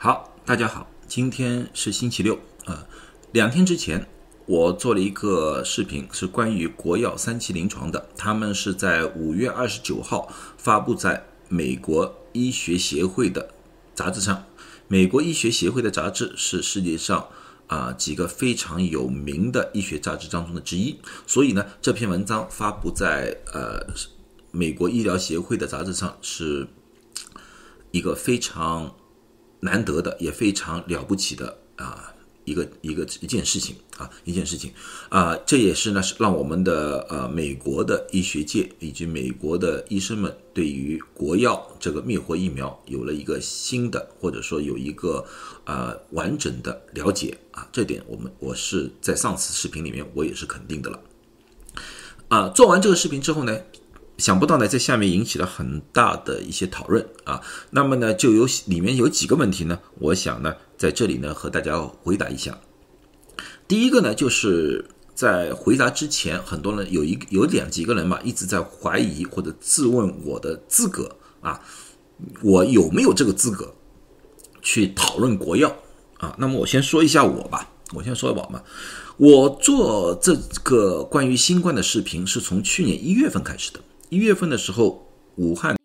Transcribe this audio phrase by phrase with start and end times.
[0.00, 2.86] 好，大家好，今天是星期六啊。
[3.32, 4.08] 两天之前，
[4.46, 8.08] 我做了一个视频，是关于国药三期临床的。
[8.16, 13.50] 他们是在五月二十九号发布在美国医学协会的
[13.92, 14.44] 杂志上。
[14.86, 17.26] 美国医学协会的杂志是世界上
[17.66, 20.96] 啊几个非常有名的医学杂志当中的之一。
[21.26, 23.84] 所以呢，这篇文章发布在呃
[24.52, 26.68] 美国医疗协会的杂志上，是
[27.90, 28.94] 一个非常。
[29.60, 32.14] 难得的也非常了不起的啊，
[32.44, 34.72] 一个一个一件事情啊，一件事情
[35.08, 45.24] 啊，这也是呢，是让我们的呃美国的医学界以及美国的医生们对于国药这个灭活疫苗有了一个新的或者说有一个
[45.64, 51.00] 呃完整的了解啊，这点我们我是在上次视频里面我也是肯定的了
[52.28, 52.48] 啊。
[52.50, 53.58] 做完这个视频之后呢。
[54.18, 57.40] 想不到呢，在下面引起了很大的一些讨论啊。
[57.70, 62.58] 那么呢，就有里面有几个问题呢，我想呢，在这里呢和大家回答一下。
[63.68, 71.60] 第一个呢，就是在回答之前，很多人有一有两几个人嘛，一直在怀疑或者质问我的资格啊，
[72.42, 73.72] 我有没有这个资格
[74.62, 75.72] 去讨论国药
[76.18, 76.34] 啊？
[76.38, 78.64] 那么我先说一下我吧，我先说我吧。
[79.16, 83.80] 我做这个关于新冠的视频是从去年一月份开始的。
[84.10, 85.06] 一月份的时候，
[85.36, 85.76] 武汉